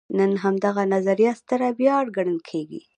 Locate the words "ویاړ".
1.77-2.05